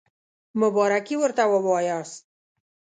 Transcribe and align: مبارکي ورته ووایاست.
مبارکي 0.61 1.15
ورته 1.19 1.43
ووایاست. 1.51 2.23